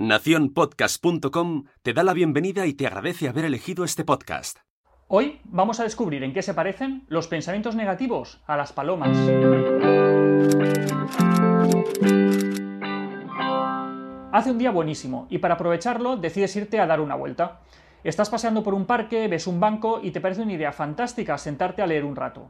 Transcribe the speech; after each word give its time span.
Naciónpodcast.com 0.00 1.64
te 1.82 1.92
da 1.92 2.02
la 2.02 2.14
bienvenida 2.14 2.64
y 2.64 2.72
te 2.72 2.86
agradece 2.86 3.28
haber 3.28 3.44
elegido 3.44 3.84
este 3.84 4.02
podcast. 4.02 4.56
Hoy 5.08 5.42
vamos 5.44 5.78
a 5.78 5.82
descubrir 5.82 6.24
en 6.24 6.32
qué 6.32 6.40
se 6.40 6.54
parecen 6.54 7.04
los 7.08 7.28
pensamientos 7.28 7.76
negativos 7.76 8.40
a 8.46 8.56
las 8.56 8.72
palomas. 8.72 9.14
Hace 14.32 14.50
un 14.50 14.56
día 14.56 14.70
buenísimo 14.70 15.26
y 15.28 15.36
para 15.36 15.56
aprovecharlo 15.56 16.16
decides 16.16 16.56
irte 16.56 16.80
a 16.80 16.86
dar 16.86 17.02
una 17.02 17.14
vuelta. 17.14 17.60
Estás 18.02 18.30
paseando 18.30 18.62
por 18.62 18.72
un 18.72 18.86
parque, 18.86 19.28
ves 19.28 19.46
un 19.46 19.60
banco 19.60 20.00
y 20.02 20.12
te 20.12 20.22
parece 20.22 20.40
una 20.40 20.54
idea 20.54 20.72
fantástica 20.72 21.36
sentarte 21.36 21.82
a 21.82 21.86
leer 21.86 22.06
un 22.06 22.16
rato. 22.16 22.48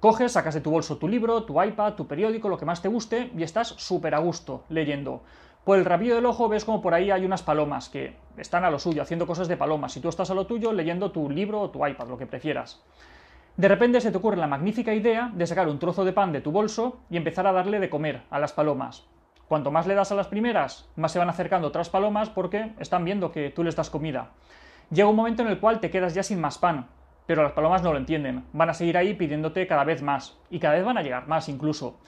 Coges, 0.00 0.32
sacas 0.32 0.54
de 0.54 0.62
tu 0.62 0.70
bolso 0.70 0.96
tu 0.96 1.08
libro, 1.08 1.44
tu 1.44 1.62
iPad, 1.62 1.92
tu 1.92 2.06
periódico, 2.06 2.48
lo 2.48 2.56
que 2.56 2.64
más 2.64 2.80
te 2.80 2.88
guste 2.88 3.32
y 3.36 3.42
estás 3.42 3.68
súper 3.68 4.14
a 4.14 4.18
gusto 4.18 4.64
leyendo. 4.70 5.24
Por 5.66 5.78
el 5.78 5.84
rabillo 5.84 6.14
del 6.14 6.26
ojo 6.26 6.48
ves 6.48 6.64
como 6.64 6.80
por 6.80 6.94
ahí 6.94 7.10
hay 7.10 7.24
unas 7.24 7.42
palomas 7.42 7.88
que 7.88 8.14
están 8.36 8.64
a 8.64 8.70
lo 8.70 8.78
suyo, 8.78 9.02
haciendo 9.02 9.26
cosas 9.26 9.48
de 9.48 9.56
palomas, 9.56 9.96
y 9.96 10.00
tú 10.00 10.08
estás 10.08 10.30
a 10.30 10.34
lo 10.34 10.46
tuyo 10.46 10.72
leyendo 10.72 11.10
tu 11.10 11.28
libro 11.28 11.60
o 11.60 11.70
tu 11.70 11.84
iPad, 11.84 12.06
lo 12.06 12.16
que 12.16 12.24
prefieras. 12.24 12.84
De 13.56 13.66
repente 13.66 14.00
se 14.00 14.12
te 14.12 14.18
ocurre 14.18 14.36
la 14.36 14.46
magnífica 14.46 14.94
idea 14.94 15.28
de 15.34 15.44
sacar 15.44 15.68
un 15.68 15.80
trozo 15.80 16.04
de 16.04 16.12
pan 16.12 16.30
de 16.30 16.40
tu 16.40 16.52
bolso 16.52 17.00
y 17.10 17.16
empezar 17.16 17.48
a 17.48 17.52
darle 17.52 17.80
de 17.80 17.90
comer 17.90 18.22
a 18.30 18.38
las 18.38 18.52
palomas. 18.52 19.08
Cuanto 19.48 19.72
más 19.72 19.88
le 19.88 19.96
das 19.96 20.12
a 20.12 20.14
las 20.14 20.28
primeras, 20.28 20.88
más 20.94 21.10
se 21.10 21.18
van 21.18 21.30
acercando 21.30 21.66
otras 21.66 21.90
palomas 21.90 22.30
porque 22.30 22.70
están 22.78 23.04
viendo 23.04 23.32
que 23.32 23.50
tú 23.50 23.64
les 23.64 23.74
das 23.74 23.90
comida. 23.90 24.30
Llega 24.92 25.08
un 25.08 25.16
momento 25.16 25.42
en 25.42 25.48
el 25.48 25.58
cual 25.58 25.80
te 25.80 25.90
quedas 25.90 26.14
ya 26.14 26.22
sin 26.22 26.40
más 26.40 26.58
pan, 26.58 26.86
pero 27.26 27.42
las 27.42 27.54
palomas 27.54 27.82
no 27.82 27.90
lo 27.90 27.98
entienden, 27.98 28.44
van 28.52 28.70
a 28.70 28.74
seguir 28.74 28.96
ahí 28.96 29.14
pidiéndote 29.14 29.66
cada 29.66 29.82
vez 29.82 30.00
más, 30.00 30.38
y 30.48 30.60
cada 30.60 30.74
vez 30.74 30.84
van 30.84 30.98
a 30.98 31.02
llegar 31.02 31.26
más 31.26 31.48
incluso. 31.48 31.98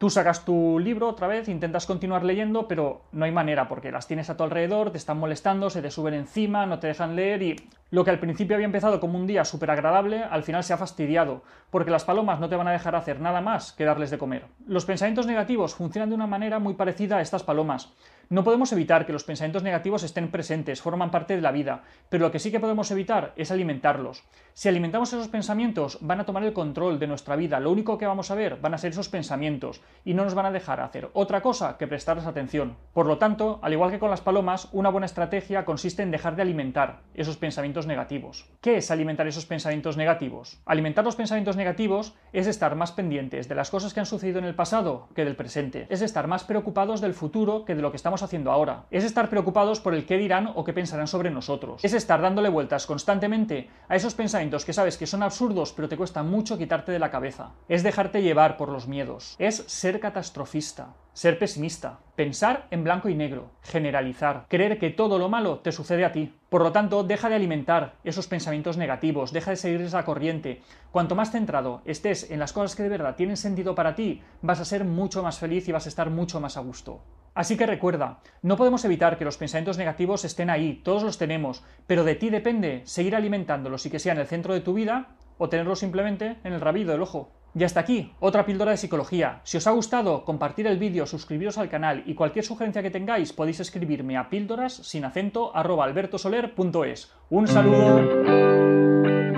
Tú 0.00 0.08
sacas 0.08 0.46
tu 0.46 0.78
libro 0.78 1.10
otra 1.10 1.26
vez, 1.26 1.46
intentas 1.50 1.84
continuar 1.84 2.24
leyendo, 2.24 2.66
pero 2.66 3.02
no 3.12 3.26
hay 3.26 3.32
manera 3.32 3.68
porque 3.68 3.92
las 3.92 4.06
tienes 4.06 4.30
a 4.30 4.36
tu 4.38 4.44
alrededor, 4.44 4.92
te 4.92 4.96
están 4.96 5.18
molestando, 5.18 5.68
se 5.68 5.82
te 5.82 5.90
suben 5.90 6.14
encima, 6.14 6.64
no 6.64 6.78
te 6.78 6.86
dejan 6.86 7.16
leer 7.16 7.42
y 7.42 7.68
lo 7.90 8.04
que 8.04 8.10
al 8.10 8.20
principio 8.20 8.54
había 8.54 8.66
empezado 8.66 9.00
como 9.00 9.18
un 9.18 9.26
día 9.26 9.44
súper 9.44 9.70
agradable, 9.70 10.22
al 10.22 10.44
final 10.44 10.62
se 10.62 10.72
ha 10.72 10.78
fastidiado, 10.78 11.42
porque 11.70 11.90
las 11.90 12.04
palomas 12.04 12.38
no 12.38 12.48
te 12.48 12.56
van 12.56 12.68
a 12.68 12.72
dejar 12.72 12.94
hacer 12.94 13.20
nada 13.20 13.40
más 13.40 13.72
que 13.72 13.84
darles 13.84 14.10
de 14.10 14.18
comer. 14.18 14.46
Los 14.66 14.84
pensamientos 14.84 15.26
negativos 15.26 15.74
funcionan 15.74 16.08
de 16.08 16.14
una 16.14 16.26
manera 16.26 16.58
muy 16.58 16.74
parecida 16.74 17.16
a 17.16 17.20
estas 17.20 17.42
palomas. 17.42 17.92
No 18.28 18.44
podemos 18.44 18.70
evitar 18.72 19.06
que 19.06 19.12
los 19.12 19.24
pensamientos 19.24 19.64
negativos 19.64 20.04
estén 20.04 20.30
presentes, 20.30 20.80
forman 20.80 21.10
parte 21.10 21.34
de 21.34 21.42
la 21.42 21.50
vida, 21.50 21.82
pero 22.08 22.26
lo 22.26 22.30
que 22.30 22.38
sí 22.38 22.52
que 22.52 22.60
podemos 22.60 22.88
evitar 22.92 23.32
es 23.34 23.50
alimentarlos. 23.50 24.22
Si 24.54 24.68
alimentamos 24.68 25.12
esos 25.12 25.26
pensamientos, 25.26 25.98
van 26.00 26.20
a 26.20 26.24
tomar 26.24 26.44
el 26.44 26.52
control 26.52 27.00
de 27.00 27.08
nuestra 27.08 27.34
vida, 27.34 27.58
lo 27.58 27.72
único 27.72 27.98
que 27.98 28.06
vamos 28.06 28.30
a 28.30 28.36
ver 28.36 28.60
van 28.60 28.74
a 28.74 28.78
ser 28.78 28.92
esos 28.92 29.08
pensamientos, 29.08 29.80
y 30.04 30.14
no 30.14 30.22
nos 30.22 30.34
van 30.34 30.46
a 30.46 30.52
dejar 30.52 30.80
hacer 30.80 31.10
otra 31.12 31.40
cosa 31.40 31.76
que 31.76 31.88
prestarles 31.88 32.26
atención. 32.26 32.76
Por 32.92 33.06
lo 33.06 33.18
tanto, 33.18 33.58
al 33.62 33.72
igual 33.72 33.90
que 33.90 33.98
con 33.98 34.10
las 34.10 34.20
palomas, 34.20 34.68
una 34.70 34.90
buena 34.90 35.06
estrategia 35.06 35.64
consiste 35.64 36.04
en 36.04 36.12
dejar 36.12 36.36
de 36.36 36.42
alimentar 36.42 37.00
esos 37.14 37.36
pensamientos 37.36 37.79
negativos. 37.86 38.46
¿Qué 38.60 38.76
es 38.76 38.90
alimentar 38.90 39.26
esos 39.26 39.46
pensamientos 39.46 39.96
negativos? 39.96 40.60
Alimentar 40.66 41.04
los 41.04 41.16
pensamientos 41.16 41.56
negativos 41.56 42.14
es 42.32 42.46
estar 42.46 42.74
más 42.76 42.92
pendientes 42.92 43.48
de 43.48 43.54
las 43.54 43.70
cosas 43.70 43.94
que 43.94 44.00
han 44.00 44.06
sucedido 44.06 44.38
en 44.38 44.44
el 44.44 44.54
pasado 44.54 45.08
que 45.14 45.24
del 45.24 45.36
presente, 45.36 45.86
es 45.90 46.02
estar 46.02 46.26
más 46.26 46.44
preocupados 46.44 47.00
del 47.00 47.14
futuro 47.14 47.64
que 47.64 47.74
de 47.74 47.82
lo 47.82 47.90
que 47.90 47.96
estamos 47.96 48.22
haciendo 48.22 48.50
ahora. 48.50 48.86
Es 48.90 49.04
estar 49.04 49.28
preocupados 49.28 49.80
por 49.80 49.94
el 49.94 50.06
qué 50.06 50.16
dirán 50.16 50.52
o 50.54 50.64
qué 50.64 50.72
pensarán 50.72 51.06
sobre 51.06 51.30
nosotros. 51.30 51.84
Es 51.84 51.92
estar 51.92 52.20
dándole 52.20 52.48
vueltas 52.48 52.86
constantemente 52.86 53.68
a 53.88 53.96
esos 53.96 54.14
pensamientos 54.14 54.64
que 54.64 54.72
sabes 54.72 54.96
que 54.96 55.06
son 55.06 55.22
absurdos 55.22 55.72
pero 55.74 55.88
te 55.88 55.96
cuesta 55.96 56.22
mucho 56.22 56.58
quitarte 56.58 56.92
de 56.92 56.98
la 56.98 57.10
cabeza. 57.10 57.52
Es 57.68 57.82
dejarte 57.82 58.22
llevar 58.22 58.56
por 58.56 58.68
los 58.68 58.86
miedos. 58.86 59.36
Es 59.38 59.64
ser 59.66 60.00
catastrofista. 60.00 60.94
Ser 61.12 61.38
pesimista, 61.38 61.98
pensar 62.14 62.66
en 62.70 62.84
blanco 62.84 63.08
y 63.08 63.14
negro, 63.14 63.50
generalizar, 63.62 64.46
creer 64.48 64.78
que 64.78 64.90
todo 64.90 65.18
lo 65.18 65.28
malo 65.28 65.58
te 65.58 65.72
sucede 65.72 66.04
a 66.04 66.12
ti. 66.12 66.32
Por 66.48 66.62
lo 66.62 66.70
tanto, 66.70 67.02
deja 67.02 67.28
de 67.28 67.34
alimentar 67.34 67.96
esos 68.04 68.28
pensamientos 68.28 68.76
negativos, 68.76 69.32
deja 69.32 69.50
de 69.50 69.56
seguir 69.56 69.80
esa 69.80 70.04
corriente. 70.04 70.62
Cuanto 70.92 71.16
más 71.16 71.32
centrado 71.32 71.82
estés 71.84 72.30
en 72.30 72.38
las 72.38 72.52
cosas 72.52 72.76
que 72.76 72.84
de 72.84 72.88
verdad 72.88 73.16
tienen 73.16 73.36
sentido 73.36 73.74
para 73.74 73.96
ti, 73.96 74.22
vas 74.40 74.60
a 74.60 74.64
ser 74.64 74.84
mucho 74.84 75.22
más 75.22 75.38
feliz 75.38 75.68
y 75.68 75.72
vas 75.72 75.86
a 75.86 75.88
estar 75.88 76.10
mucho 76.10 76.40
más 76.40 76.56
a 76.56 76.60
gusto. 76.60 77.02
Así 77.34 77.56
que 77.56 77.66
recuerda, 77.66 78.20
no 78.42 78.56
podemos 78.56 78.84
evitar 78.84 79.18
que 79.18 79.24
los 79.24 79.36
pensamientos 79.36 79.78
negativos 79.78 80.24
estén 80.24 80.50
ahí, 80.50 80.80
todos 80.84 81.02
los 81.02 81.18
tenemos, 81.18 81.64
pero 81.86 82.04
de 82.04 82.14
ti 82.14 82.30
depende 82.30 82.82
seguir 82.84 83.16
alimentándolos 83.16 83.84
y 83.86 83.90
que 83.90 83.98
sean 83.98 84.18
el 84.18 84.26
centro 84.26 84.54
de 84.54 84.60
tu 84.60 84.74
vida 84.74 85.16
o 85.38 85.48
tenerlos 85.48 85.78
simplemente 85.78 86.36
en 86.44 86.52
el 86.52 86.60
rabillo 86.60 86.90
del 86.90 87.02
ojo. 87.02 87.32
Y 87.54 87.64
hasta 87.64 87.80
aquí, 87.80 88.12
otra 88.20 88.46
píldora 88.46 88.70
de 88.70 88.76
psicología. 88.76 89.40
Si 89.42 89.56
os 89.56 89.66
ha 89.66 89.72
gustado, 89.72 90.24
compartir 90.24 90.66
el 90.66 90.78
vídeo, 90.78 91.06
suscribiros 91.06 91.58
al 91.58 91.68
canal 91.68 92.04
y 92.06 92.14
cualquier 92.14 92.44
sugerencia 92.44 92.82
que 92.82 92.90
tengáis 92.90 93.32
podéis 93.32 93.60
escribirme 93.60 94.16
a 94.16 94.28
píldoras 94.28 94.74
sin 94.74 95.04
acento 95.04 95.54
arroba 95.56 95.84
albertosoler.es. 95.84 97.12
Un 97.30 97.48
saludo. 97.48 99.29